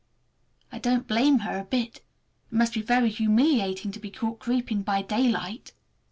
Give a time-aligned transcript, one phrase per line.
[0.71, 1.97] I don't blame her a bit.
[1.97, 2.03] It
[2.49, 5.73] must be very humiliating to be caught creeping by daylight!